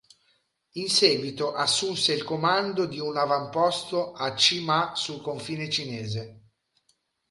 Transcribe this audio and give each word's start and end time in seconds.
In 0.71 0.89
seguito 0.89 1.53
assunse 1.53 2.11
il 2.11 2.23
comando 2.23 2.87
di 2.87 2.99
un 2.99 3.15
avamposto 3.17 4.13
a 4.13 4.33
Chi 4.33 4.63
Ma 4.63 4.93
sul 4.95 5.21
confine 5.21 5.69
cinese. 5.69 6.41